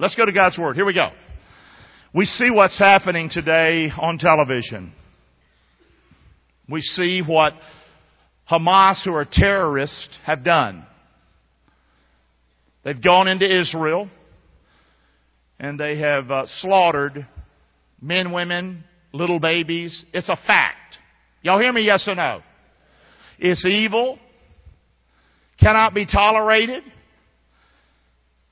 [0.00, 0.76] Let's go to God's Word.
[0.76, 1.10] Here we go.
[2.14, 4.92] We see what's happening today on television.
[6.70, 7.54] We see what
[8.48, 10.86] Hamas, who are terrorists, have done.
[12.84, 14.08] They've gone into Israel
[15.58, 17.26] and they have uh, slaughtered
[18.00, 20.04] men, women, little babies.
[20.12, 20.96] It's a fact.
[21.42, 21.82] Y'all hear me?
[21.82, 22.42] Yes or no?
[23.40, 24.16] It's evil.
[25.58, 26.84] Cannot be tolerated.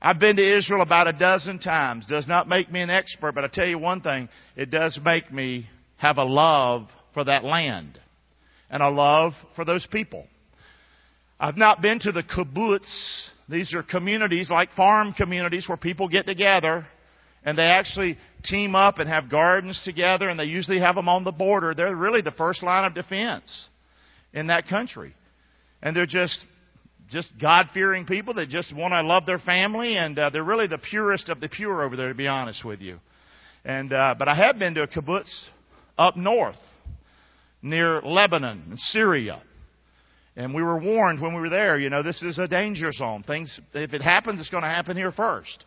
[0.01, 2.05] I've been to Israel about a dozen times.
[2.05, 5.31] Does not make me an expert, but I tell you one thing, it does make
[5.31, 7.99] me have a love for that land
[8.69, 10.27] and a love for those people.
[11.39, 13.29] I've not been to the kibbutz.
[13.49, 16.85] These are communities like farm communities where people get together
[17.43, 21.23] and they actually team up and have gardens together and they usually have them on
[21.23, 21.73] the border.
[21.73, 23.69] They're really the first line of defense
[24.33, 25.13] in that country.
[25.81, 26.43] And they're just
[27.09, 30.67] just God fearing people that just want to love their family, and uh, they're really
[30.67, 32.99] the purest of the pure over there, to be honest with you.
[33.63, 35.43] And uh, but I have been to a kibbutz
[35.97, 36.55] up north
[37.61, 39.41] near Lebanon and Syria.
[40.35, 43.23] And we were warned when we were there, you know, this is a danger zone.
[43.23, 45.65] Things, if it happens, it's going to happen here first.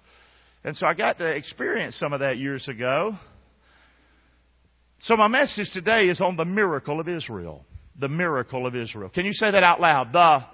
[0.63, 3.15] And so I got to experience some of that years ago.
[5.01, 7.65] So my message today is on the miracle of Israel.
[7.99, 9.09] The miracle of Israel.
[9.09, 10.13] Can you say that out loud?
[10.13, 10.45] The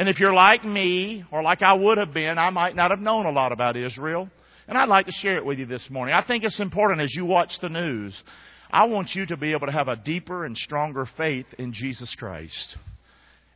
[0.00, 3.00] and if you're like me, or like I would have been, I might not have
[3.00, 4.30] known a lot about Israel.
[4.66, 6.14] And I'd like to share it with you this morning.
[6.14, 8.22] I think it's important as you watch the news.
[8.70, 12.16] I want you to be able to have a deeper and stronger faith in Jesus
[12.18, 12.78] Christ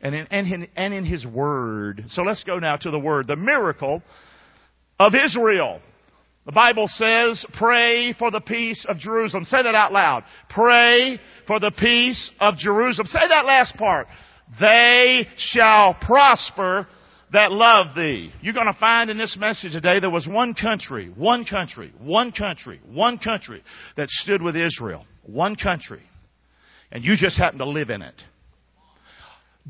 [0.02, 2.04] and in, and in, and in His Word.
[2.08, 3.26] So let's go now to the Word.
[3.26, 4.02] The miracle
[5.00, 5.80] of Israel.
[6.44, 9.44] The Bible says, pray for the peace of Jerusalem.
[9.44, 10.24] Say that out loud.
[10.50, 13.06] Pray for the peace of Jerusalem.
[13.06, 14.08] Say that last part.
[14.60, 16.86] They shall prosper
[17.32, 18.32] that love thee.
[18.40, 22.30] You're going to find in this message today there was one country, one country, one
[22.30, 23.62] country, one country
[23.96, 25.04] that stood with Israel.
[25.24, 26.02] One country.
[26.92, 28.14] And you just happen to live in it.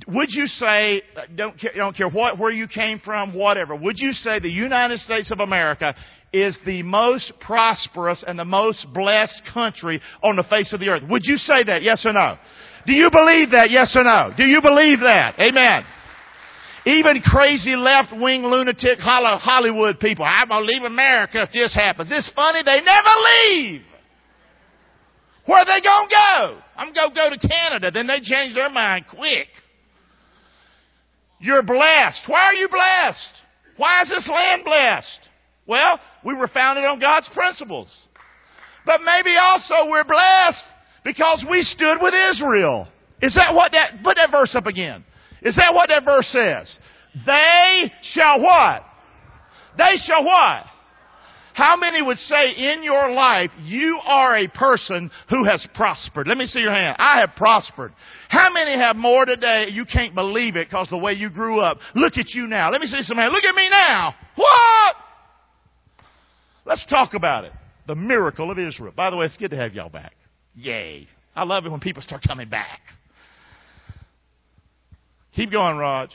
[0.09, 1.03] Would you say,
[1.37, 4.99] don't care, don't care what, where you came from, whatever, would you say the United
[4.99, 5.95] States of America
[6.33, 11.05] is the most prosperous and the most blessed country on the face of the earth?
[11.09, 12.37] Would you say that, yes or no?
[12.87, 13.71] Do you believe that?
[13.71, 14.33] Yes or no?
[14.37, 15.39] Do you believe that?
[15.39, 15.85] Amen.
[16.87, 20.25] Even crazy left-wing lunatic Hollywood people.
[20.25, 22.11] I'm gonna leave America if this happens.
[22.13, 23.83] It's funny, they never leave.
[25.47, 26.61] Where are they gonna go?
[26.77, 27.91] I'm gonna go to Canada.
[27.91, 29.49] Then they change their mind quick.
[31.41, 32.25] You're blessed.
[32.27, 33.43] Why are you blessed?
[33.77, 35.29] Why is this land blessed?
[35.67, 37.91] Well, we were founded on God's principles.
[38.85, 40.65] But maybe also we're blessed
[41.05, 42.89] because we stood with Israel.
[43.23, 45.05] Is that what that, put that verse up again.
[45.43, 46.77] Is that what that verse says?
[47.27, 48.83] They shall what?
[49.77, 50.65] They shall what?
[51.53, 56.27] How many would say in your life you are a person who has prospered?
[56.27, 56.97] Let me see your hand.
[56.99, 57.93] I have prospered.
[58.29, 59.69] How many have more today?
[59.71, 61.79] You can't believe it because the way you grew up.
[61.95, 62.73] Look at you now.
[62.73, 63.33] Let me see some hand.
[63.33, 64.15] Look at me now.
[64.35, 64.97] What?
[66.65, 67.53] Let's talk about it.
[67.87, 68.93] The miracle of Israel.
[68.97, 70.15] By the way, it's good to have y'all back.
[70.55, 71.09] Yay.
[71.35, 72.81] I love it when people start coming back.
[75.35, 76.11] Keep going, Raj.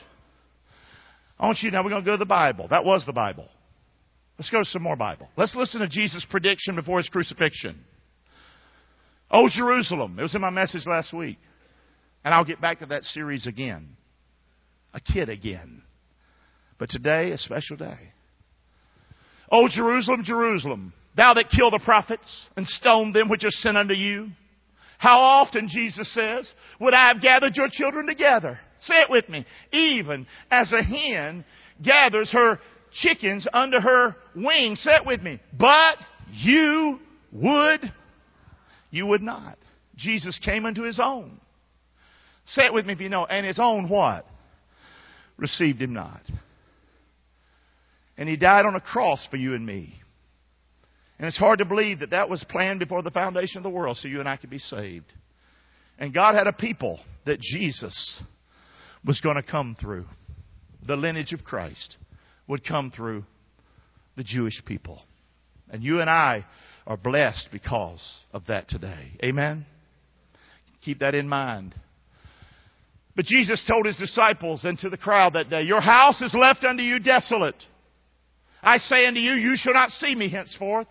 [1.38, 2.68] I want you now, we're going to go to the Bible.
[2.68, 3.48] That was the Bible.
[4.38, 5.28] Let's go to some more Bible.
[5.36, 7.78] Let's listen to Jesus' prediction before his crucifixion.
[9.30, 10.18] Oh, Jerusalem.
[10.18, 11.38] It was in my message last week.
[12.24, 13.96] And I'll get back to that series again.
[14.94, 15.82] A kid again.
[16.78, 18.12] But today, a special day.
[19.52, 23.94] Oh, Jerusalem, Jerusalem, Thou that kill the prophets and stone them which are sent unto
[23.94, 24.28] you.
[24.98, 28.58] How often, Jesus says, would I have gathered your children together?
[28.82, 29.46] Say it with me.
[29.72, 31.44] Even as a hen
[31.82, 32.58] gathers her
[32.92, 34.82] chickens under her wings.
[34.82, 35.40] Say it with me.
[35.58, 35.96] But
[36.32, 37.00] you
[37.32, 37.80] would,
[38.90, 39.56] you would not.
[39.96, 41.40] Jesus came unto his own.
[42.46, 43.24] Say it with me if you know.
[43.24, 44.26] And his own what?
[45.36, 46.22] Received him not.
[48.16, 49.94] And he died on a cross for you and me.
[51.20, 53.98] And it's hard to believe that that was planned before the foundation of the world
[53.98, 55.12] so you and I could be saved.
[55.98, 58.22] And God had a people that Jesus
[59.04, 60.06] was going to come through.
[60.86, 61.98] The lineage of Christ
[62.48, 63.24] would come through
[64.16, 65.02] the Jewish people.
[65.68, 66.46] And you and I
[66.86, 68.02] are blessed because
[68.32, 69.12] of that today.
[69.22, 69.66] Amen?
[70.82, 71.74] Keep that in mind.
[73.14, 76.64] But Jesus told his disciples and to the crowd that day, Your house is left
[76.64, 77.62] unto you desolate.
[78.62, 80.86] I say unto you, you shall not see me henceforth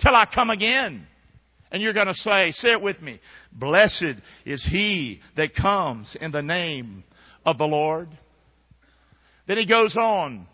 [0.00, 1.06] till I come again.
[1.70, 3.20] And you're going to say, say it with me.
[3.52, 4.14] Blessed
[4.46, 7.04] is he that comes in the name
[7.44, 8.08] of the Lord.
[9.46, 10.46] Then he goes on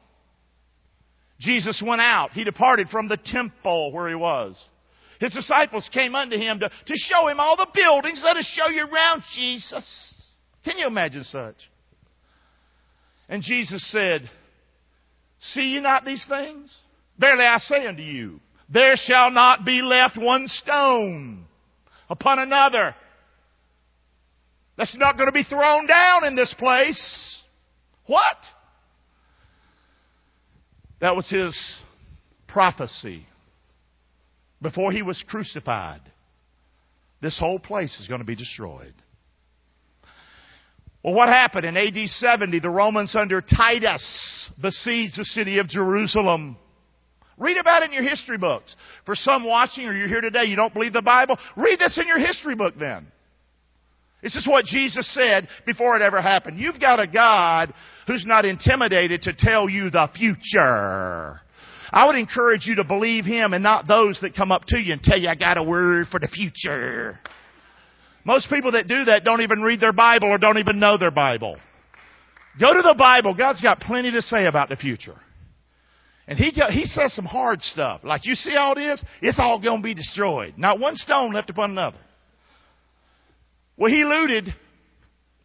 [1.41, 2.33] Jesus went out.
[2.33, 4.57] He departed from the temple where he was.
[5.21, 8.21] His disciples came unto him to, to show him all the buildings.
[8.25, 10.35] Let us show you around, Jesus.
[10.65, 11.57] Can you imagine such?
[13.29, 14.29] And Jesus said,
[15.41, 16.77] See ye not these things?
[17.19, 18.41] Verily I say unto you,
[18.75, 21.47] there shall not be left one stone
[22.11, 22.95] upon another.
[24.77, 27.43] That's not going to be thrown down in this place.
[28.07, 28.37] What?
[31.01, 31.57] That was his
[32.49, 33.27] prophecy
[34.61, 36.01] before he was crucified.
[37.23, 38.95] This whole place is going to be destroyed.
[41.05, 41.65] Well, what happened?
[41.65, 46.57] In AD 70, the Romans under Titus besieged the city of Jerusalem.
[47.39, 48.77] Read about it in your history books.
[49.07, 52.07] For some watching or you're here today, you don't believe the Bible, read this in
[52.07, 53.07] your history book then.
[54.23, 56.59] This is what Jesus said before it ever happened.
[56.59, 57.75] You've got a God
[58.07, 61.41] who's not intimidated to tell you the future.
[61.91, 64.95] I would encourage you to believe Him and not those that come up to you
[64.95, 67.19] and tell you, I got a word for the future.
[68.25, 71.11] Most people that do that don't even read their Bible or don't even know their
[71.11, 71.59] Bible.
[72.59, 73.35] Go to the Bible.
[73.35, 75.17] God's got plenty to say about the future.
[76.27, 78.01] And he, he says some hard stuff.
[78.03, 79.05] Like, you see all this?
[79.21, 80.55] It's all going to be destroyed.
[80.57, 81.99] Not one stone left upon another.
[83.77, 84.55] Well, he looted.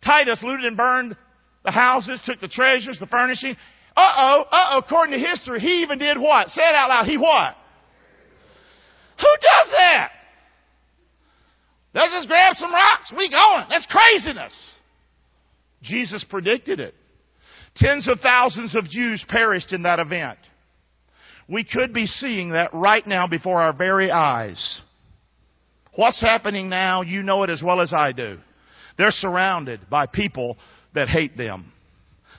[0.03, 1.17] Titus looted and burned
[1.65, 3.55] the houses, took the treasures, the furnishing.
[3.97, 6.49] Uh oh, uh oh, according to history, he even did what?
[6.49, 7.05] Say it out loud.
[7.05, 7.55] He what?
[9.19, 10.11] Who does that?
[11.93, 13.11] Let's just grab some rocks.
[13.11, 13.65] We going.
[13.69, 14.75] That's craziness.
[15.81, 16.93] Jesus predicted it.
[17.75, 20.39] Tens of thousands of Jews perished in that event.
[21.51, 24.81] We could be seeing that right now before our very eyes.
[25.95, 28.37] What's happening now, you know it as well as I do.
[28.97, 30.57] They're surrounded by people
[30.93, 31.71] that hate them.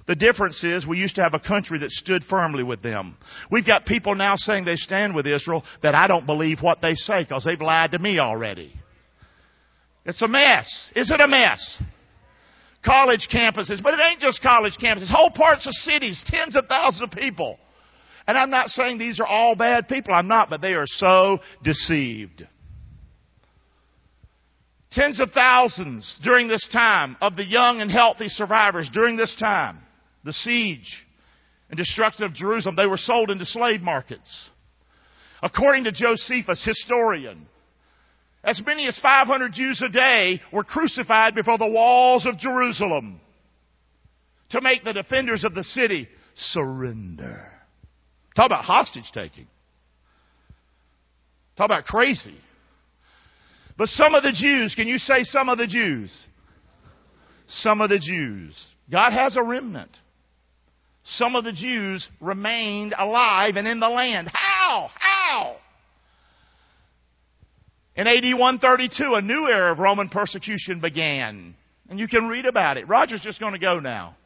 [0.06, 3.16] The difference is we used to have a country that stood firmly with them.
[3.50, 6.94] We've got people now saying they stand with Israel that I don't believe what they
[6.94, 8.72] say because they've lied to me already.
[10.04, 10.88] It's a mess.
[10.96, 11.82] Is it a mess?
[12.84, 15.08] College campuses, but it ain't just college campuses.
[15.08, 17.58] Whole parts of cities, tens of thousands of people.
[18.30, 20.14] And I'm not saying these are all bad people.
[20.14, 22.46] I'm not, but they are so deceived.
[24.92, 29.80] Tens of thousands during this time of the young and healthy survivors during this time,
[30.22, 31.04] the siege
[31.70, 34.50] and destruction of Jerusalem, they were sold into slave markets.
[35.42, 37.48] According to Josephus, historian,
[38.44, 43.20] as many as 500 Jews a day were crucified before the walls of Jerusalem
[44.50, 46.06] to make the defenders of the city
[46.36, 47.56] surrender.
[48.36, 49.46] Talk about hostage taking.
[51.56, 52.36] Talk about crazy.
[53.76, 56.26] But some of the Jews, can you say some of the Jews?
[57.48, 58.54] Some of the Jews.
[58.90, 59.96] God has a remnant.
[61.04, 64.30] Some of the Jews remained alive and in the land.
[64.32, 64.90] How?
[64.94, 65.56] How?
[67.96, 71.54] In AD 132, a new era of Roman persecution began.
[71.88, 72.88] And you can read about it.
[72.88, 74.16] Roger's just going to go now.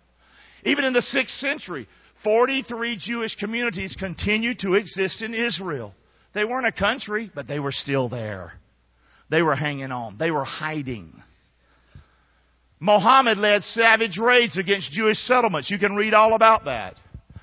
[0.65, 1.89] Even in the 6th century,
[2.25, 5.95] 43 Jewish communities continued to exist in Israel.
[6.35, 8.53] They weren't a country, but they were still there.
[9.31, 10.17] They were hanging on.
[10.19, 11.13] They were hiding.
[12.81, 15.71] Mohammed led savage raids against Jewish settlements.
[15.71, 16.97] You can read all about that.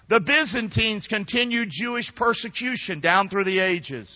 [0.10, 4.10] The Byzantines continued Jewish persecution down through the ages.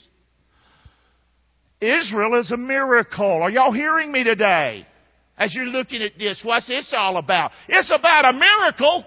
[1.79, 3.41] Israel is a miracle.
[3.41, 4.85] Are y'all hearing me today?
[5.37, 7.51] As you're looking at this, what's this all about?
[7.67, 9.05] It's about a miracle.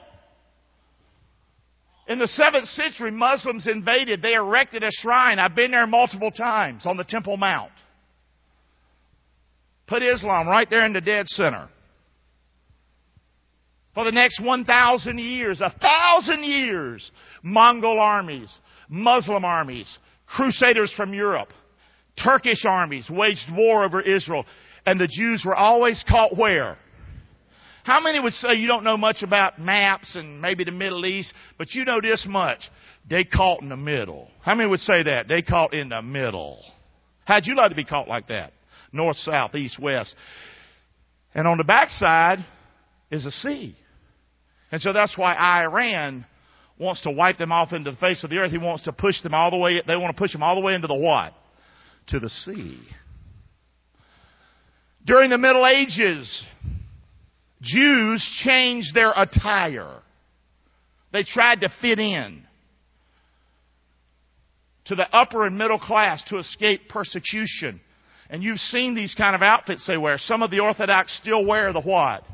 [2.09, 4.23] In the 7th century, Muslims invaded.
[4.23, 5.39] They erected a shrine.
[5.39, 7.71] I've been there multiple times on the Temple Mount.
[9.87, 11.69] Put Islam right there in the dead center.
[13.95, 17.11] For the next 1,000 years, a thousand years,
[17.43, 21.49] Mongol armies, Muslim armies, crusaders from Europe,
[22.23, 24.47] Turkish armies waged war over Israel,
[24.87, 26.79] and the Jews were always caught where?
[27.89, 31.33] How many would say you don't know much about maps and maybe the Middle East,
[31.57, 32.59] but you know this much?
[33.09, 34.29] They caught in the middle.
[34.43, 35.27] How many would say that?
[35.27, 36.63] They caught in the middle.
[37.25, 38.53] How'd you like to be caught like that?
[38.93, 40.15] North, south, east, west.
[41.33, 42.45] And on the backside
[43.11, 43.75] is a sea.
[44.71, 46.27] And so that's why Iran
[46.79, 48.51] wants to wipe them off into the face of the earth.
[48.51, 50.61] He wants to push them all the way, they want to push them all the
[50.61, 51.33] way into the what?
[52.09, 52.79] to the sea.
[55.07, 56.45] During the Middle Ages,
[57.61, 60.01] Jews changed their attire.
[61.13, 62.43] They tried to fit in
[64.87, 67.81] to the upper and middle class to escape persecution.
[68.31, 70.19] And you've seen these kind of outfits they wear.
[70.19, 72.25] Some of the Orthodox still wear the what?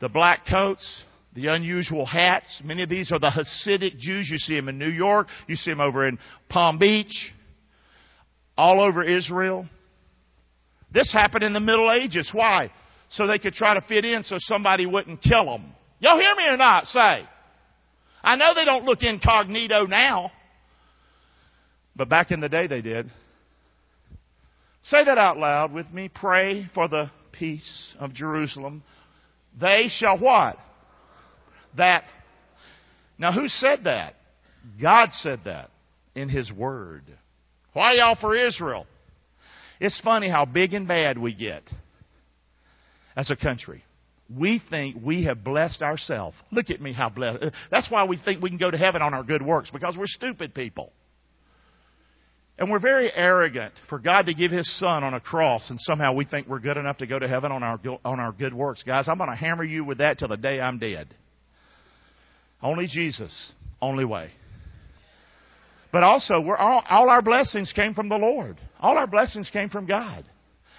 [0.00, 1.02] The black coats,
[1.34, 2.60] the unusual hats.
[2.64, 4.28] Many of these are the Hasidic Jews.
[4.30, 5.28] You see them in New York.
[5.46, 6.18] You see them over in
[6.48, 7.32] Palm Beach.
[8.56, 9.66] All over Israel.
[10.92, 12.30] This happened in the Middle Ages.
[12.32, 12.70] Why?
[13.08, 15.72] So they could try to fit in so somebody wouldn't kill them.
[16.00, 16.86] Y'all hear me or not?
[16.86, 17.26] Say.
[18.22, 20.32] I know they don't look incognito now.
[21.94, 23.10] But back in the day they did.
[24.82, 26.10] Say that out loud with me.
[26.12, 28.82] Pray for the peace of Jerusalem.
[29.58, 30.58] They shall what?
[31.76, 32.04] That.
[33.18, 34.14] Now who said that?
[34.80, 35.70] God said that
[36.14, 37.04] in His Word.
[37.72, 38.86] Why y'all for Israel?
[39.80, 41.62] It's funny how big and bad we get
[43.16, 43.82] as a country.
[44.28, 46.36] We think we have blessed ourselves.
[46.50, 47.44] Look at me how blessed.
[47.70, 50.06] That's why we think we can go to heaven on our good works, because we're
[50.06, 50.92] stupid people.
[52.58, 56.14] And we're very arrogant for God to give His Son on a cross, and somehow
[56.14, 58.82] we think we're good enough to go to heaven on our, on our good works.
[58.82, 61.14] Guys, I'm going to hammer you with that till the day I'm dead.
[62.62, 64.30] Only Jesus, only way.
[65.92, 68.58] But also, we're all, all our blessings came from the Lord.
[68.80, 70.24] All our blessings came from God.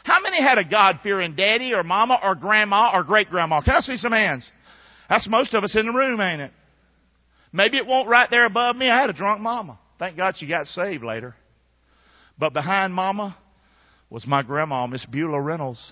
[0.08, 3.60] How many had a God fearing daddy or mama or grandma or great grandma?
[3.60, 4.50] Can I see some hands?
[5.10, 6.52] That's most of us in the room, ain't it?
[7.52, 8.90] Maybe it won't right there above me.
[8.90, 9.78] I had a drunk mama.
[10.00, 11.36] Thank God she got saved later.
[12.40, 13.38] But behind Mama
[14.10, 15.92] was my grandma, Miss Beulah Reynolds.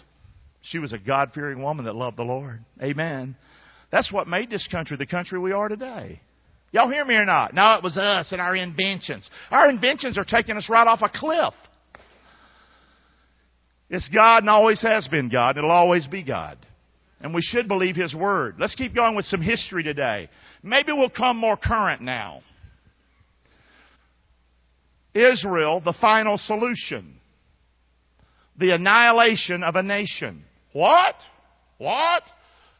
[0.61, 2.63] She was a God fearing woman that loved the Lord.
[2.81, 3.35] Amen.
[3.91, 6.21] That's what made this country the country we are today.
[6.71, 7.53] Y'all hear me or not?
[7.53, 9.29] No, it was us and our inventions.
[9.51, 11.53] Our inventions are taking us right off a cliff.
[13.89, 15.57] It's God and always has been God.
[15.57, 16.57] It'll always be God.
[17.21, 18.55] And we should believe His Word.
[18.59, 20.29] Let's keep going with some history today.
[20.63, 22.41] Maybe we'll come more current now.
[25.13, 27.15] Israel the final solution.
[28.57, 30.43] The annihilation of a nation.
[30.73, 31.15] What?
[31.77, 32.23] What?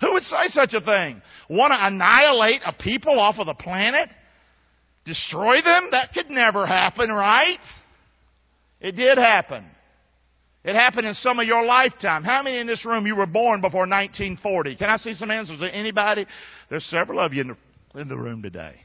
[0.01, 1.21] Who would say such a thing?
[1.49, 4.09] Want to annihilate a people off of the planet?
[5.05, 5.89] Destroy them?
[5.91, 7.59] That could never happen, right?
[8.81, 9.65] It did happen.
[10.65, 12.23] It happened in some of your lifetime.
[12.23, 14.75] How many in this room you were born before 1940?
[14.75, 16.25] Can I see some there anybody?
[16.69, 18.75] There's several of you in the, in the room today.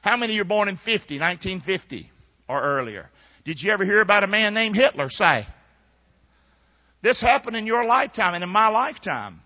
[0.00, 2.10] How many you were born in 50, 1950?
[2.48, 3.10] or earlier.
[3.44, 5.08] Did you ever hear about a man named Hitler?
[5.10, 5.46] Say.
[7.02, 9.40] This happened in your lifetime and in my lifetime.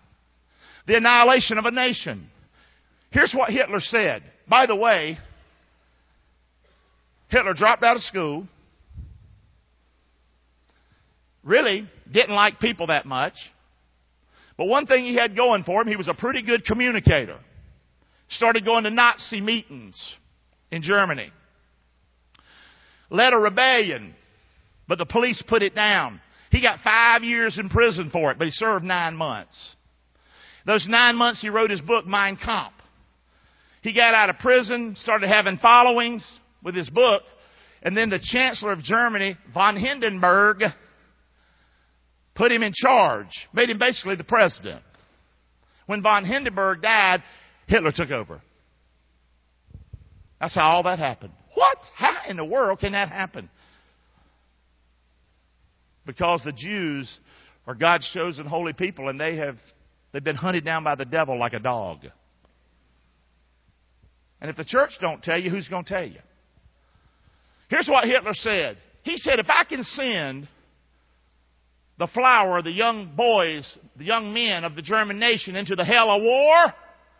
[0.87, 2.27] The annihilation of a nation.
[3.11, 4.23] Here's what Hitler said.
[4.49, 5.17] By the way,
[7.29, 8.47] Hitler dropped out of school.
[11.43, 13.33] Really didn't like people that much.
[14.57, 17.39] But one thing he had going for him, he was a pretty good communicator.
[18.29, 20.15] Started going to Nazi meetings
[20.71, 21.31] in Germany
[23.13, 24.13] led a rebellion,
[24.87, 26.19] but the police put it down.
[26.49, 29.75] He got five years in prison for it, but he served nine months.
[30.65, 32.73] Those nine months he wrote his book, Mein Kampf.
[33.81, 36.25] He got out of prison, started having followings
[36.63, 37.21] with his book,
[37.83, 40.61] and then the Chancellor of Germany, von Hindenburg,
[42.35, 44.81] put him in charge, made him basically the president.
[45.85, 47.23] When von Hindenburg died,
[47.67, 48.41] Hitler took over.
[50.39, 51.33] That's how all that happened.
[51.53, 51.77] What?
[51.95, 53.49] How in the world can that happen?
[56.05, 57.19] Because the Jews
[57.65, 59.55] are God's chosen holy people and they have
[60.11, 61.99] they've been hunted down by the devil like a dog.
[64.41, 66.19] And if the church don't tell you, who's going to tell you?
[67.69, 68.77] Here's what Hitler said.
[69.03, 70.49] He said, if I can send
[71.97, 76.09] the flower, the young boys, the young men of the German nation into the hell
[76.09, 76.73] of war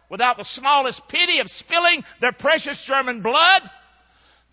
[0.10, 3.62] without the smallest pity of spilling their precious German blood,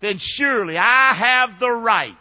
[0.01, 2.15] then surely I have the right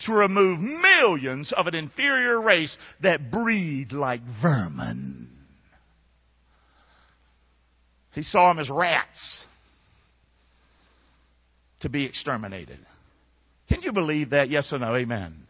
[0.00, 5.28] to remove millions of an inferior race that breed like vermin.
[8.12, 9.44] He saw them as rats
[11.80, 12.78] to be exterminated.
[13.68, 14.48] Can you believe that?
[14.48, 14.94] Yes or no?
[14.94, 15.45] Amen.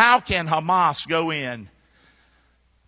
[0.00, 1.68] How can Hamas go in,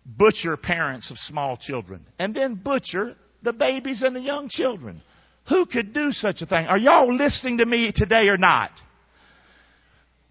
[0.03, 4.99] butcher parents of small children, and then butcher the babies and the young children?
[5.47, 6.65] Who could do such a thing?
[6.65, 8.71] Are y'all listening to me today or not?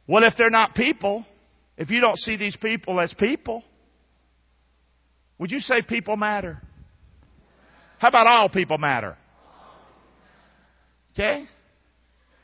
[0.08, 1.24] Well, if they're not people,
[1.76, 3.62] if you don't see these people as people,
[5.38, 6.60] would you say people matter?
[8.00, 9.16] How about all people matter?
[11.12, 11.44] Okay?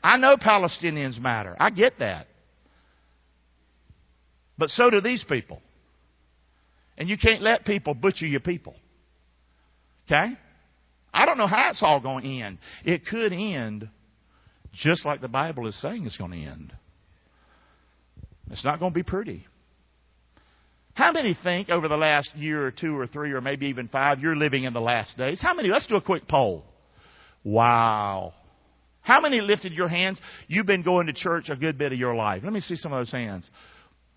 [0.01, 1.57] I know Palestinians matter.
[1.59, 2.27] I get that.
[4.59, 5.61] But so do these people.
[6.97, 8.75] And you can't let people butcher your people.
[10.05, 10.33] Okay?
[11.13, 12.57] I don't know how it's all going to end.
[12.83, 13.89] It could end
[14.73, 16.73] just like the Bible is saying it's going to end.
[18.51, 19.45] It's not going to be pretty.
[20.93, 24.19] How many think over the last year or two or three or maybe even five,
[24.19, 25.39] you're living in the last days?
[25.41, 25.69] How many?
[25.69, 26.65] Let's do a quick poll.
[27.43, 28.33] Wow.
[29.01, 30.19] How many lifted your hands?
[30.47, 32.41] You've been going to church a good bit of your life.
[32.43, 33.49] Let me see some of those hands.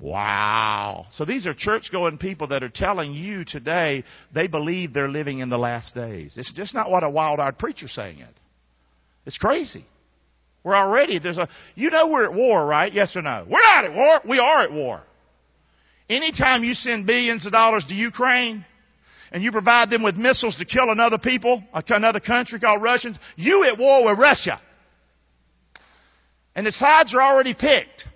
[0.02, 1.06] Wow.
[1.12, 4.02] So these are church going people that are telling you today
[4.34, 6.34] they believe they're living in the last days.
[6.36, 8.34] It's just not what a wild eyed preacher's saying it.
[9.26, 9.86] It's crazy.
[10.64, 12.92] We're already, there's a, you know we're at war, right?
[12.92, 13.46] Yes or no?
[13.48, 14.20] We're not at war.
[14.28, 15.02] We are at war.
[16.10, 18.66] Anytime you send billions of dollars to Ukraine
[19.30, 23.64] and you provide them with missiles to kill another people, another country called Russians, you
[23.70, 24.60] at war with Russia.
[26.56, 28.08] And the sides are already picked.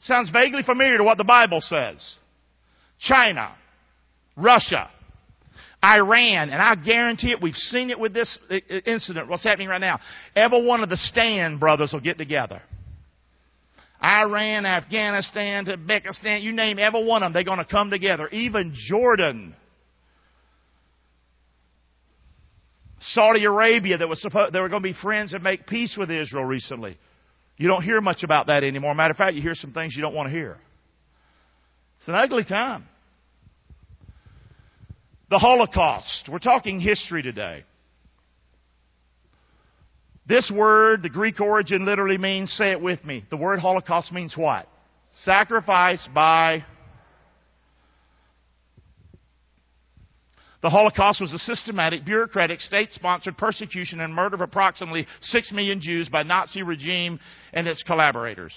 [0.00, 2.16] Sounds vaguely familiar to what the Bible says.
[2.98, 3.54] China,
[4.36, 4.90] Russia,
[5.82, 8.38] Iran, and I guarantee it, we've seen it with this
[8.86, 10.00] incident, what's happening right now.
[10.36, 12.60] Every one of the Stand brothers will get together.
[14.02, 18.28] Iran, Afghanistan, Uzbekistan, you name every one of them, they're going to come together.
[18.28, 19.54] Even Jordan.
[23.00, 26.10] Saudi Arabia that was supposed, they were going to be friends and make peace with
[26.10, 26.98] Israel recently.
[27.60, 28.94] You don't hear much about that anymore.
[28.94, 30.56] Matter of fact, you hear some things you don't want to hear.
[31.98, 32.86] It's an ugly time.
[35.28, 36.30] The Holocaust.
[36.32, 37.64] We're talking history today.
[40.26, 43.24] This word, the Greek origin literally means, say it with me.
[43.28, 44.66] The word Holocaust means what?
[45.24, 46.64] Sacrifice by
[50.62, 56.08] The Holocaust was a systematic, bureaucratic, state-sponsored persecution and murder of approximately six million Jews
[56.10, 57.18] by Nazi regime
[57.54, 58.52] and its collaborators.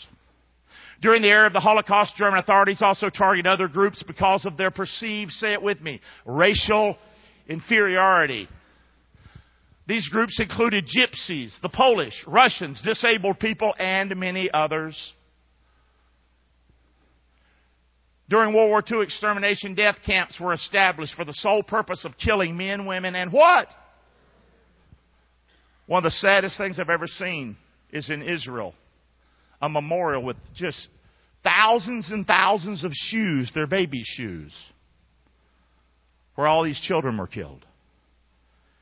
[1.01, 4.71] During the era of the Holocaust, German authorities also targeted other groups because of their
[4.71, 6.97] perceived, say it with me, racial
[7.47, 8.47] inferiority.
[9.87, 15.13] These groups included gypsies, the Polish, Russians, disabled people, and many others.
[18.29, 22.55] During World War II, extermination death camps were established for the sole purpose of killing
[22.55, 23.67] men, women, and what?
[25.87, 27.57] One of the saddest things I've ever seen
[27.91, 28.73] is in Israel.
[29.61, 30.87] A memorial with just
[31.43, 34.53] thousands and thousands of shoes, their baby shoes,
[36.35, 37.65] where all these children were killed.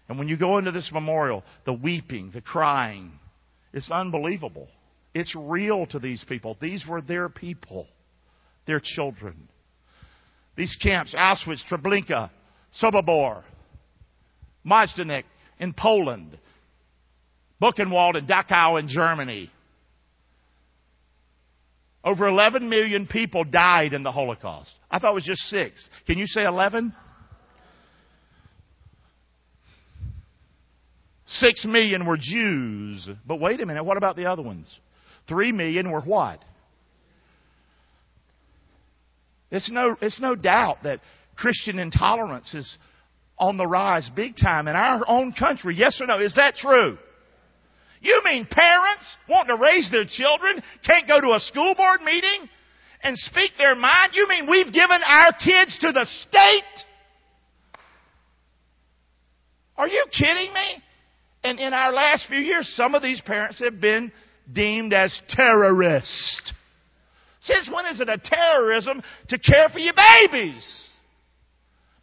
[0.07, 3.13] And when you go into this memorial, the weeping, the crying,
[3.73, 4.67] it's unbelievable.
[5.13, 6.57] It's real to these people.
[6.61, 7.87] These were their people
[8.71, 9.49] their children.
[10.55, 12.29] These camps, Auschwitz, Treblinka,
[12.81, 13.43] Sobibor,
[14.65, 15.23] Majdanek
[15.59, 16.37] in Poland,
[17.61, 19.49] Buchenwald and Dachau in Germany.
[22.03, 24.71] Over 11 million people died in the Holocaust.
[24.89, 25.89] I thought it was just six.
[26.07, 26.93] Can you say 11?
[31.27, 33.09] Six million were Jews.
[33.27, 34.79] But wait a minute, what about the other ones?
[35.27, 36.43] Three million were what?
[39.51, 41.01] It's no, it's no doubt that
[41.35, 42.77] Christian intolerance is
[43.37, 45.75] on the rise big time in our own country.
[45.75, 46.19] Yes or no?
[46.19, 46.97] Is that true?
[48.01, 52.49] You mean parents wanting to raise their children can't go to a school board meeting
[53.03, 54.11] and speak their mind?
[54.13, 56.85] You mean we've given our kids to the state?
[59.77, 60.83] Are you kidding me?
[61.43, 64.11] And in our last few years, some of these parents have been
[64.51, 66.53] deemed as terrorists.
[67.41, 70.89] Since when is it a terrorism to care for your babies?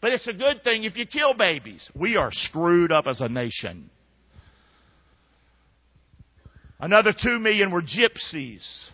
[0.00, 1.88] But it's a good thing if you kill babies.
[1.94, 3.90] We are screwed up as a nation.
[6.80, 8.88] Another two million were gypsies.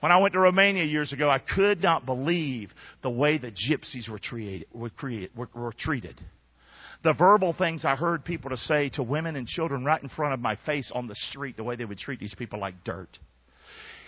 [0.00, 2.70] When I went to Romania years ago, I could not believe
[3.02, 4.66] the way the gypsies were treated.
[4.72, 6.18] Were, created, were, were treated.
[7.04, 10.34] The verbal things I heard people to say to women and children right in front
[10.34, 13.08] of my face on the street, the way they would treat these people like dirt.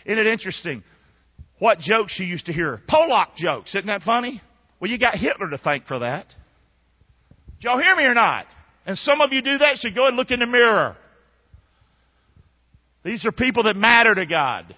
[0.06, 0.82] Isn't it interesting?
[1.60, 2.80] What jokes you used to hear.
[2.88, 3.74] Polack jokes.
[3.74, 4.40] Isn't that funny?
[4.80, 6.26] Well, you got Hitler to thank for that.
[7.60, 8.46] Did y'all hear me or not?
[8.86, 10.96] And some of you do that so go and look in the mirror.
[13.04, 14.74] These are people that matter to God.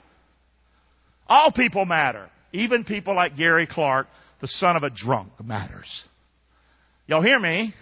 [1.28, 2.28] All people matter.
[2.52, 4.08] Even people like Garry Clark,
[4.40, 6.08] the son of a drunk, matters.
[7.06, 7.72] Y'all hear me?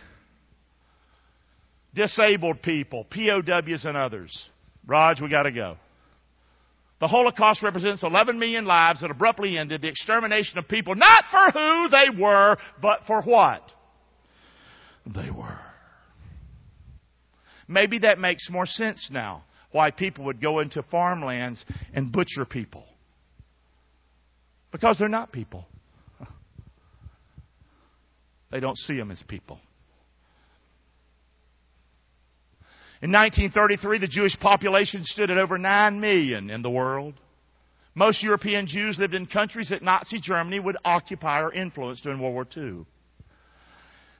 [1.94, 4.48] Disabled people, POWs and others.
[4.86, 5.76] Raj, we gotta go.
[7.00, 11.50] The Holocaust represents 11 million lives that abruptly ended the extermination of people, not for
[11.58, 13.62] who they were, but for what
[15.06, 15.58] they were.
[17.66, 22.84] Maybe that makes more sense now why people would go into farmlands and butcher people.
[24.72, 25.66] Because they're not people.
[28.50, 29.58] They don't see them as people.
[33.02, 37.14] In 1933, the Jewish population stood at over 9 million in the world.
[37.94, 42.34] Most European Jews lived in countries that Nazi Germany would occupy or influence during World
[42.34, 42.84] War II.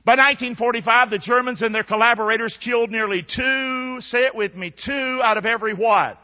[0.03, 5.21] By 1945, the Germans and their collaborators killed nearly two, say it with me, two
[5.23, 6.19] out of every what?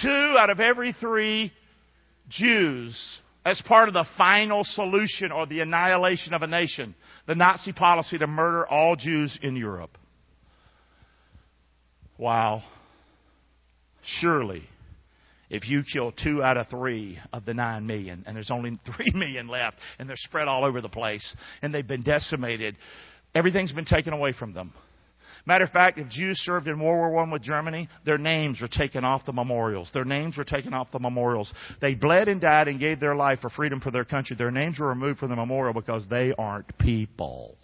[0.00, 1.52] Two out of every three
[2.28, 6.94] Jews as part of the final solution or the annihilation of a nation,
[7.26, 9.98] the Nazi policy to murder all Jews in Europe.
[12.22, 12.62] Wow.
[14.20, 14.62] Surely,
[15.50, 19.10] if you kill two out of three of the nine million, and there's only three
[19.12, 22.76] million left, and they're spread all over the place, and they've been decimated,
[23.34, 24.72] everything's been taken away from them.
[25.46, 28.68] Matter of fact, if Jews served in World War I with Germany, their names were
[28.68, 29.90] taken off the memorials.
[29.92, 31.52] Their names were taken off the memorials.
[31.80, 34.36] They bled and died and gave their life for freedom for their country.
[34.36, 37.56] Their names were removed from the memorial because they aren't people.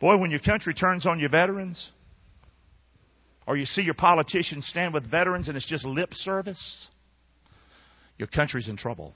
[0.00, 1.90] Boy, when your country turns on your veterans,
[3.46, 6.88] or you see your politicians stand with veterans and it's just lip service,
[8.16, 9.14] your country's in trouble.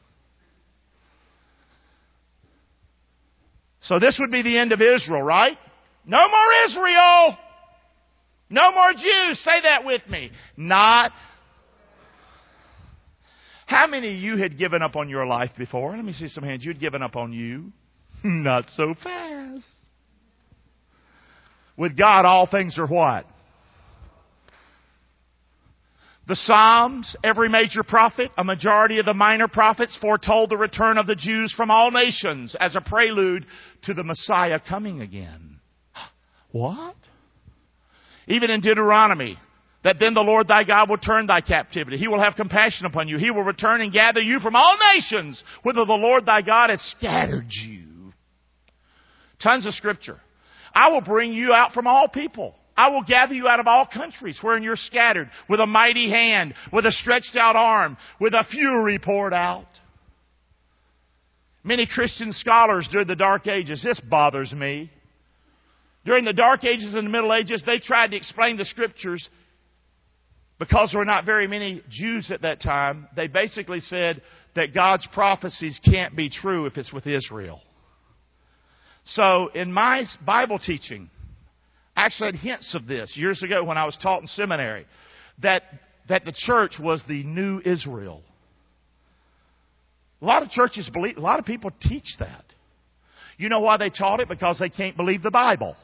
[3.80, 5.58] So this would be the end of Israel, right?
[6.06, 7.38] No more Israel!
[8.48, 9.40] No more Jews!
[9.40, 10.30] Say that with me.
[10.56, 11.12] Not.
[13.66, 15.96] How many of you had given up on your life before?
[15.96, 16.64] Let me see some hands.
[16.64, 17.72] You'd given up on you.
[18.24, 19.66] Not so fast.
[21.76, 23.26] With God, all things are what?
[26.28, 31.06] The Psalms, every major prophet, a majority of the minor prophets foretold the return of
[31.06, 33.44] the Jews from all nations as a prelude
[33.82, 35.60] to the Messiah coming again.
[36.52, 36.96] What?
[38.28, 39.38] Even in Deuteronomy,
[39.84, 41.96] that then the Lord thy God will turn thy captivity.
[41.96, 43.18] He will have compassion upon you.
[43.18, 46.80] He will return and gather you from all nations, whither the Lord thy God has
[46.96, 48.12] scattered you.
[49.42, 50.20] Tons of scripture.
[50.74, 52.54] I will bring you out from all people.
[52.76, 56.54] I will gather you out of all countries wherein you're scattered with a mighty hand,
[56.72, 59.66] with a stretched out arm, with a fury poured out.
[61.64, 64.90] Many Christian scholars during the Dark Ages, this bothers me.
[66.04, 69.28] During the Dark Ages and the Middle Ages, they tried to explain the Scriptures
[70.58, 73.06] because there were not very many Jews at that time.
[73.14, 74.22] They basically said
[74.56, 77.60] that God's prophecies can't be true if it's with Israel.
[79.04, 81.10] So, in my Bible teaching,
[81.96, 84.86] I actually had hints of this years ago when I was taught in seminary
[85.42, 85.62] that,
[86.08, 88.22] that the church was the new Israel.
[90.20, 92.44] A lot of churches believe, a lot of people teach that.
[93.38, 94.28] You know why they taught it?
[94.28, 95.74] Because they can't believe the Bible.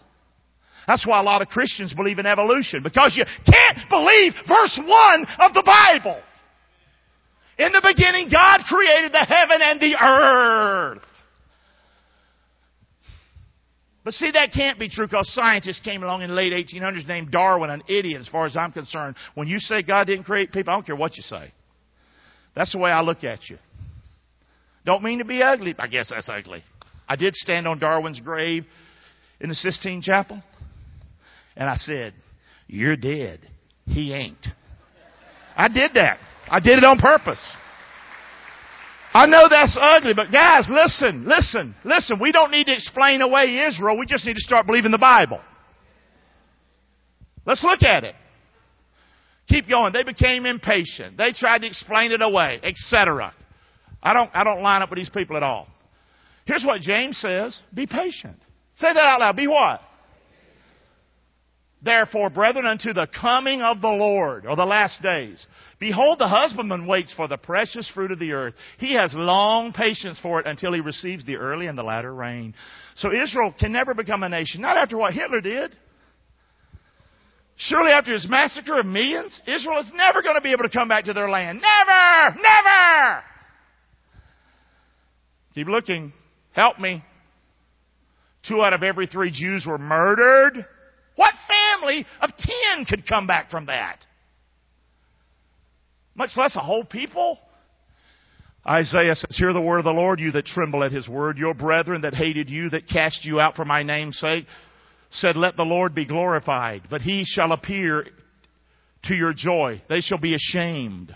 [0.86, 2.82] That's why a lot of Christians believe in evolution.
[2.82, 6.22] Because you can't believe verse 1 of the Bible.
[7.58, 11.02] In the beginning, God created the heaven and the earth.
[14.08, 17.30] But see, that can't be true because scientists came along in the late 1800s named
[17.30, 19.16] Darwin an idiot as far as I'm concerned.
[19.34, 21.52] When you say God didn't create people, I don't care what you say.
[22.56, 23.58] That's the way I look at you.
[24.86, 25.74] Don't mean to be ugly.
[25.78, 26.62] I guess that's ugly.
[27.06, 28.64] I did stand on Darwin's grave
[29.40, 30.42] in the Sistine Chapel,
[31.54, 32.14] and I said,
[32.66, 33.40] You're dead.
[33.84, 34.46] He ain't.
[35.54, 36.18] I did that.
[36.50, 37.46] I did it on purpose.
[39.18, 42.20] I know that's ugly, but guys, listen, listen, listen.
[42.20, 43.98] We don't need to explain away Israel.
[43.98, 45.40] We just need to start believing the Bible.
[47.44, 48.14] Let's look at it.
[49.48, 49.92] Keep going.
[49.92, 51.16] They became impatient.
[51.16, 53.34] They tried to explain it away, etc.
[54.00, 55.66] I don't, I don't line up with these people at all.
[56.44, 57.60] Here's what James says.
[57.74, 58.36] Be patient.
[58.76, 59.34] Say that out loud.
[59.34, 59.80] Be what?
[61.80, 65.44] Therefore, brethren, unto the coming of the Lord, or the last days,
[65.78, 68.54] behold, the husbandman waits for the precious fruit of the earth.
[68.78, 72.54] He has long patience for it until he receives the early and the latter rain.
[72.96, 75.76] So Israel can never become a nation, not after what Hitler did.
[77.58, 80.88] Surely after his massacre of millions, Israel is never going to be able to come
[80.88, 81.60] back to their land.
[81.60, 82.36] Never!
[82.40, 83.22] Never!
[85.54, 86.12] Keep looking.
[86.52, 87.04] Help me.
[88.48, 90.66] Two out of every three Jews were murdered.
[91.18, 93.98] What family of ten could come back from that?
[96.14, 97.40] Much less a whole people.
[98.64, 101.36] Isaiah says, Hear the word of the Lord, you that tremble at his word.
[101.36, 104.46] Your brethren that hated you, that cast you out for my name's sake,
[105.10, 106.82] said, Let the Lord be glorified.
[106.88, 108.06] But he shall appear
[109.06, 109.82] to your joy.
[109.88, 111.12] They shall be ashamed.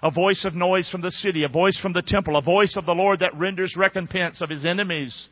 [0.00, 2.86] A voice of noise from the city, a voice from the temple, a voice of
[2.86, 5.28] the Lord that renders recompense of his enemies.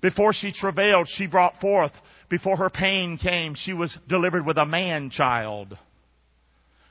[0.00, 1.92] Before she travailed, she brought forth
[2.30, 5.76] before her pain came, she was delivered with a man child.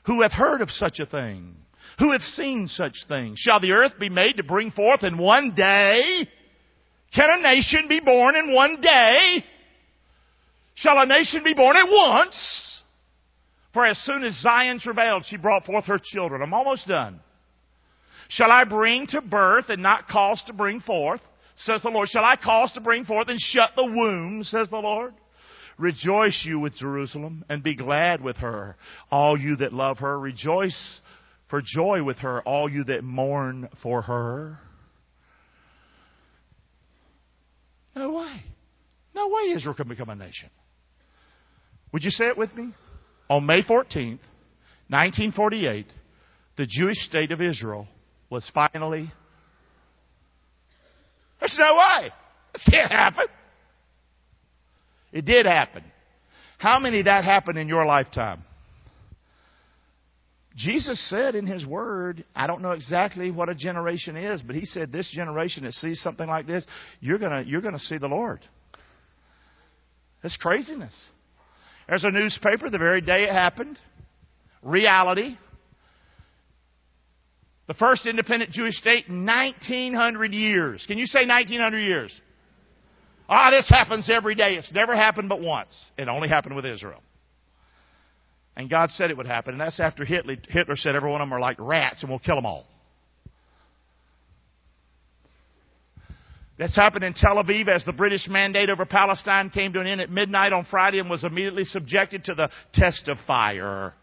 [0.06, 1.56] Who hath heard of such a thing?
[1.98, 3.38] Who hath seen such things?
[3.38, 6.28] Shall the earth be made to bring forth in one day?
[7.14, 9.44] Can a nation be born in one day?
[10.74, 12.78] Shall a nation be born at once?
[13.72, 16.42] For as soon as Zion travailed, she brought forth her children.
[16.42, 17.20] I'm almost done.
[18.28, 21.20] Shall I bring to birth and not cause to bring forth?
[21.56, 22.08] Says the Lord.
[22.08, 24.42] Shall I cause to bring forth and shut the womb?
[24.44, 25.14] Says the Lord.
[25.80, 28.76] Rejoice you with Jerusalem and be glad with her,
[29.10, 30.20] all you that love her.
[30.20, 31.00] Rejoice
[31.48, 34.58] for joy with her, all you that mourn for her.
[37.96, 38.42] No way.
[39.14, 40.50] No way Israel can become a nation.
[41.92, 42.74] Would you say it with me?
[43.30, 44.20] On May 14th,
[44.88, 45.86] 1948,
[46.58, 47.88] the Jewish state of Israel
[48.28, 49.10] was finally.
[51.40, 52.10] There's no way.
[52.52, 53.24] This can't happen.
[55.12, 55.84] It did happen.
[56.58, 58.44] How many that happened in your lifetime?
[60.56, 64.66] Jesus said in His Word, I don't know exactly what a generation is, but He
[64.66, 66.66] said this generation that sees something like this,
[67.00, 68.40] you're gonna, you're gonna see the Lord.
[70.22, 70.94] That's craziness.
[71.88, 73.78] There's a newspaper the very day it happened.
[74.62, 75.36] Reality.
[77.66, 80.84] The first independent Jewish state in 1900 years.
[80.86, 82.20] Can you say 1900 years?
[83.32, 84.56] Ah, this happens every day.
[84.56, 85.70] It's never happened but once.
[85.96, 87.00] It only happened with Israel.
[88.56, 89.52] And God said it would happen.
[89.54, 92.18] And that's after Hitler, Hitler said every one of them are like rats and we'll
[92.18, 92.66] kill them all.
[96.58, 100.00] That's happened in Tel Aviv as the British mandate over Palestine came to an end
[100.00, 103.94] at midnight on Friday and was immediately subjected to the test of fire.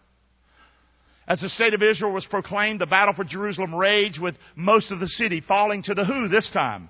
[1.27, 5.01] As the state of Israel was proclaimed, the battle for Jerusalem raged with most of
[5.01, 6.89] the city falling to the who this time?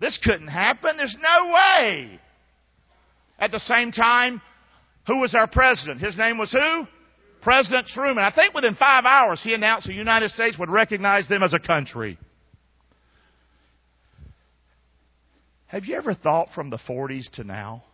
[0.00, 0.96] This couldn't happen.
[0.96, 2.20] There's no way.
[3.38, 4.40] At the same time,
[5.06, 6.00] who was our president?
[6.00, 6.86] His name was who?
[7.42, 8.22] President Truman.
[8.24, 11.58] I think within five hours he announced the United States would recognize them as a
[11.58, 12.18] country.
[15.66, 17.84] Have you ever thought from the 40s to now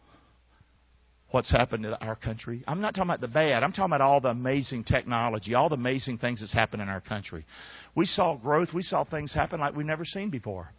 [1.31, 2.64] what's happened to our country?
[2.66, 3.62] I'm not talking about the bad.
[3.62, 7.03] I'm talking about all the amazing technology, all the amazing things that's happened in our
[7.03, 7.45] country.
[7.95, 8.69] We saw growth.
[8.75, 10.71] We saw things happen like we've never seen before.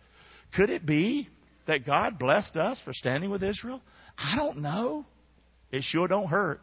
[0.55, 1.27] Could it be
[1.67, 3.81] that God blessed us for standing with Israel?
[4.17, 5.05] I don't know.
[5.71, 6.61] It sure don't hurt.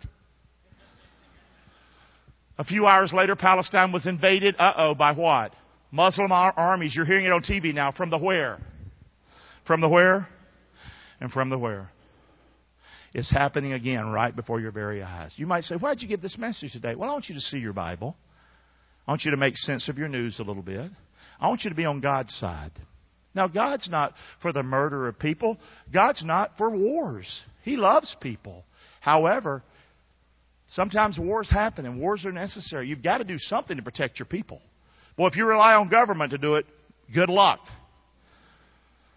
[2.56, 4.54] A few hours later, Palestine was invaded.
[4.58, 5.52] Uh oh, by what?
[5.90, 6.94] Muslim armies.
[6.94, 7.92] You're hearing it on TV now.
[7.92, 8.58] From the where?
[9.66, 10.28] From the where?
[11.20, 11.90] And from the where?
[13.12, 15.32] It's happening again right before your very eyes.
[15.36, 16.94] You might say, Why'd you give this message today?
[16.94, 18.16] Well, I want you to see your Bible.
[19.06, 20.90] I want you to make sense of your news a little bit.
[21.40, 22.72] I want you to be on God's side.
[23.34, 25.58] Now, God's not for the murder of people.
[25.92, 27.42] God's not for wars.
[27.62, 28.64] He loves people.
[29.00, 29.62] However,
[30.68, 32.88] sometimes wars happen and wars are necessary.
[32.88, 34.62] You've got to do something to protect your people.
[35.18, 36.66] Well, if you rely on government to do it,
[37.12, 37.60] good luck.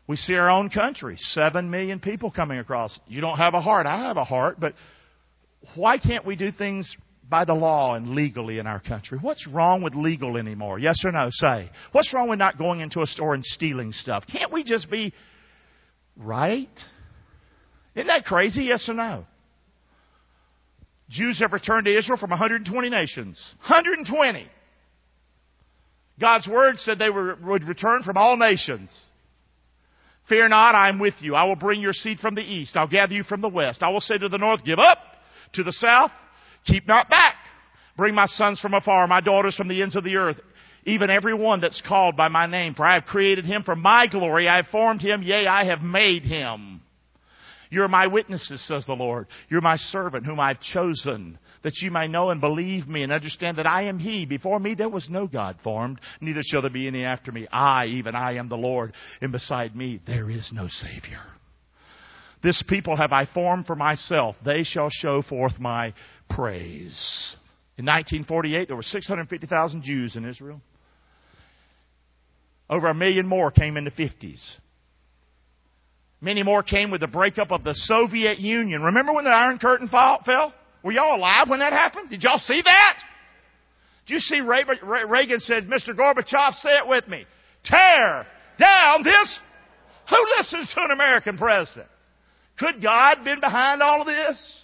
[0.08, 2.98] We see our own country, seven million people coming across.
[3.08, 3.86] You don't have a heart.
[3.86, 4.74] I have a heart, but
[5.76, 6.96] why can't we do things
[7.30, 9.18] by the law and legally in our country?
[9.22, 10.80] What's wrong with legal anymore?
[10.80, 11.28] Yes or no?
[11.32, 11.70] Say.
[11.92, 14.24] What's wrong with not going into a store and stealing stuff?
[14.32, 15.14] Can't we just be
[16.16, 16.70] right?
[17.96, 18.64] Isn't that crazy?
[18.64, 19.26] Yes or no?
[21.10, 23.42] Jews have returned to Israel from 120 nations.
[23.62, 24.48] 120.
[26.20, 28.96] God's word said they would return from all nations.
[30.28, 31.36] Fear not, I am with you.
[31.36, 32.76] I will bring your seed from the east.
[32.76, 33.82] I'll gather you from the west.
[33.82, 34.98] I will say to the north, give up.
[35.54, 36.12] To the south,
[36.68, 37.36] keep not back.
[37.96, 40.40] Bring my sons from afar, my daughters from the ends of the earth.
[40.86, 42.74] Even every one that's called by my name.
[42.76, 44.48] For I have created him for my glory.
[44.48, 45.22] I have formed him.
[45.22, 46.82] Yea, I have made him.
[47.70, 49.28] You're my witnesses, says the Lord.
[49.50, 53.58] You're my servant whom I've chosen, that you may know and believe me and understand
[53.58, 54.26] that I am He.
[54.26, 57.48] Before me there was no God formed, neither shall there be any after me.
[57.52, 61.20] I, even I am the Lord, and beside me there is no Savior.
[62.44, 64.36] This people have I formed for myself.
[64.46, 65.94] They shall show forth my
[66.30, 67.36] praise.
[67.78, 70.62] In 1948, there were 650,000 Jews in Israel.
[72.70, 74.44] Over a million more came in the 50s.
[76.20, 78.82] Many more came with the breakup of the Soviet Union.
[78.82, 80.54] Remember when the Iron Curtain fell?
[80.84, 82.10] Were y'all alive when that happened?
[82.10, 82.98] Did y'all see that?
[84.08, 85.90] Did you see Reagan said, Mr.
[85.90, 87.26] Gorbachev, say it with me.
[87.64, 88.26] Tear
[88.58, 89.40] down this.
[90.10, 91.88] Who listens to an American president?
[92.58, 94.64] Could God been behind all of this?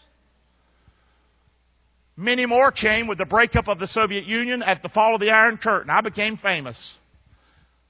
[2.15, 5.31] Many more came with the breakup of the Soviet Union at the fall of the
[5.31, 5.89] Iron Curtain.
[5.89, 6.77] I became famous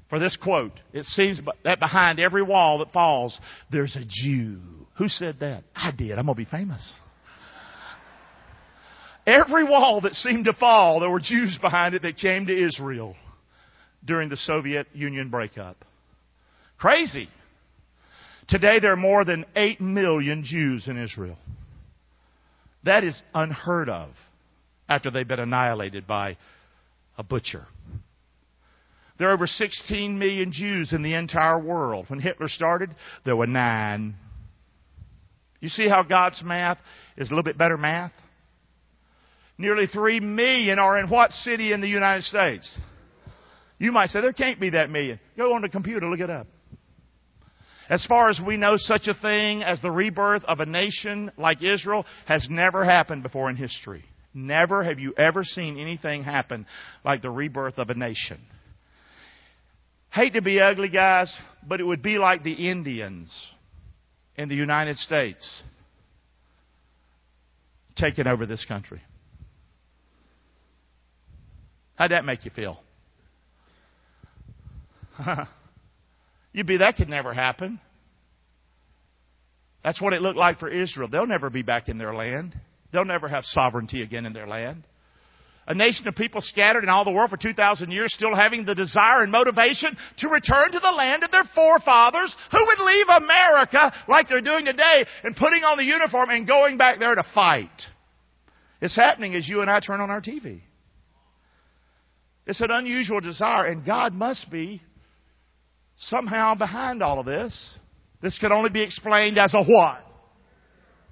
[0.09, 0.79] for this quote.
[0.93, 3.37] It seems that behind every wall that falls,
[3.71, 4.59] there's a Jew.
[4.97, 5.63] Who said that?
[5.75, 6.11] I did.
[6.11, 6.99] I'm going to be famous.
[9.25, 13.15] Every wall that seemed to fall, there were Jews behind it that came to Israel
[14.05, 15.77] during the Soviet Union breakup.
[16.77, 17.29] Crazy.
[18.47, 21.37] Today there are more than 8 million Jews in Israel.
[22.83, 24.09] That is unheard of
[24.89, 26.37] after they've been annihilated by
[27.17, 27.65] a butcher.
[29.19, 32.05] There are over 16 million Jews in the entire world.
[32.09, 32.89] When Hitler started,
[33.25, 34.15] there were nine.
[35.59, 36.77] You see how God's math
[37.15, 38.11] is a little bit better math?
[39.57, 42.77] Nearly 3 million are in what city in the United States?
[43.77, 45.19] You might say, there can't be that million.
[45.37, 46.47] Go on the computer, look it up.
[47.93, 51.61] As far as we know, such a thing as the rebirth of a nation like
[51.61, 54.03] Israel has never happened before in history.
[54.33, 56.65] Never have you ever seen anything happen
[57.05, 58.39] like the rebirth of a nation.
[60.09, 61.31] Hate to be ugly, guys,
[61.67, 63.31] but it would be like the Indians
[64.37, 65.61] in the United States
[67.95, 69.03] taking over this country.
[71.93, 72.81] How'd that make you feel?
[76.53, 77.79] You'd be, that could never happen.
[79.83, 81.09] That's what it looked like for Israel.
[81.11, 82.55] They'll never be back in their land.
[82.93, 84.83] They'll never have sovereignty again in their land.
[85.65, 88.75] A nation of people scattered in all the world for 2,000 years, still having the
[88.75, 93.93] desire and motivation to return to the land of their forefathers who would leave America
[94.07, 97.69] like they're doing today and putting on the uniform and going back there to fight.
[98.81, 100.61] It's happening as you and I turn on our TV.
[102.45, 104.81] It's an unusual desire, and God must be
[105.97, 107.77] somehow behind all of this.
[108.21, 109.99] This can only be explained as a what?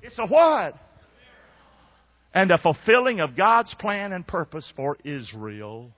[0.02, 0.76] It's a what?
[2.34, 5.92] And a fulfilling of God's plan and purpose for Israel.